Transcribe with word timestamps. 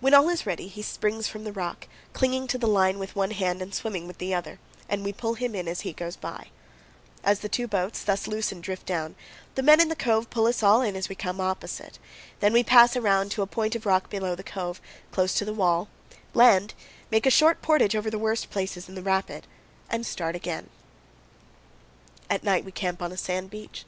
When 0.00 0.12
all 0.12 0.28
is 0.28 0.44
ready, 0.44 0.68
he 0.68 0.82
springs 0.82 1.26
from 1.26 1.44
the 1.44 1.50
rock, 1.52 1.88
clinging 2.12 2.46
to 2.48 2.58
the 2.58 2.66
line 2.68 2.98
with 2.98 3.16
one 3.16 3.30
hand 3.30 3.62
and 3.62 3.74
swimming 3.74 4.06
with 4.06 4.18
the 4.18 4.34
other, 4.34 4.58
and 4.90 5.02
we 5.02 5.10
pull 5.10 5.32
him 5.36 5.54
in 5.54 5.68
as 5.68 5.80
he 5.80 5.94
goes 5.94 6.16
by. 6.16 6.48
As 7.24 7.38
the 7.40 7.48
two 7.48 7.66
boats, 7.66 8.02
thus 8.02 8.26
loosened, 8.26 8.62
drift 8.62 8.84
down, 8.84 9.16
the 9.54 9.62
men 9.62 9.78
powell 9.78 9.78
canyons 9.78 9.78
132.jpg 9.78 9.78
LIGHTHOUSE 9.78 9.78
BOCK, 9.78 9.78
CANYON 9.80 9.80
OF 9.80 9.80
DESOLATION. 9.80 9.80
in 9.80 9.88
the 9.88 9.96
cove 9.96 10.30
pull 10.30 10.46
us 10.46 10.62
all 10.62 10.82
in 10.82 10.96
as 10.96 11.08
we 11.08 11.14
come 11.14 11.40
opposite; 11.40 11.98
then 12.40 12.52
we 12.52 12.62
pass 12.62 12.96
around 12.96 13.30
to 13.30 13.40
a 13.40 13.46
point 13.46 13.74
of 13.74 13.86
rock 13.86 14.10
below 14.10 14.34
the 14.34 14.44
cove, 14.44 14.80
close 15.10 15.32
to 15.32 15.44
the 15.46 15.54
wall, 15.54 15.88
land, 16.34 16.74
make 17.10 17.24
a 17.24 17.30
short 17.30 17.62
portage 17.62 17.96
over 17.96 18.10
the 18.10 18.18
worst 18.18 18.50
places 18.50 18.86
in 18.86 18.94
the 18.94 19.02
rapid, 19.02 19.46
and 19.88 20.04
start 20.04 20.36
again. 20.36 20.68
At 22.28 22.44
night 22.44 22.66
we 22.66 22.70
camp 22.70 23.00
on 23.00 23.12
a 23.12 23.16
sand 23.16 23.48
beach. 23.48 23.86